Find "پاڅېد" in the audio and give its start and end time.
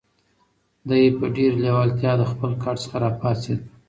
3.19-3.59